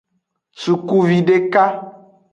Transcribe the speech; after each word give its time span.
Sukuvideka. 0.61 1.63